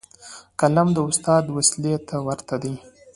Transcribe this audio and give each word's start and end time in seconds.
قلم 0.59 0.87
د 0.93 0.97
استاد 1.09 1.43
وسلې 1.57 1.95
ته 2.07 2.15
ورته 2.27 2.55
دی. 2.63 2.73